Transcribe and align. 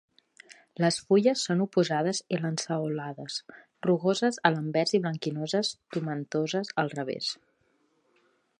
Les 0.83 0.95
fulles 1.09 1.43
són 1.49 1.59
oposades 1.65 2.21
i 2.37 2.39
lanceolades, 2.45 3.37
rugoses 3.89 4.41
a 4.49 4.53
l’anvers 4.55 4.95
i 4.99 5.01
blanquinoses 5.05 5.73
tomentoses 5.97 6.73
al 6.85 6.91
revers. 6.99 7.29